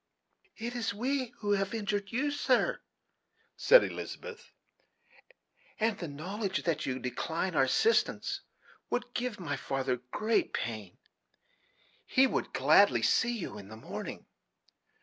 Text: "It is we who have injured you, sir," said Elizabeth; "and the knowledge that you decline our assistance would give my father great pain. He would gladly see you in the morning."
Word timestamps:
"It 0.57 0.73
is 0.75 0.95
we 0.95 1.25
who 1.41 1.51
have 1.51 1.75
injured 1.75 2.11
you, 2.11 2.31
sir," 2.31 2.81
said 3.55 3.83
Elizabeth; 3.83 4.49
"and 5.79 5.99
the 5.99 6.07
knowledge 6.07 6.63
that 6.63 6.87
you 6.87 6.97
decline 6.97 7.53
our 7.53 7.65
assistance 7.65 8.41
would 8.89 9.13
give 9.13 9.39
my 9.39 9.55
father 9.55 9.97
great 10.09 10.53
pain. 10.53 10.97
He 12.07 12.25
would 12.25 12.51
gladly 12.51 13.03
see 13.03 13.37
you 13.37 13.59
in 13.59 13.67
the 13.67 13.77
morning." 13.77 14.25